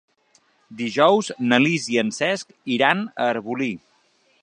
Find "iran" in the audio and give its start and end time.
2.79-3.07